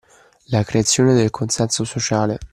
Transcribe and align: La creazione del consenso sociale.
La 0.47 0.63
creazione 0.63 1.13
del 1.13 1.29
consenso 1.29 1.83
sociale. 1.83 2.39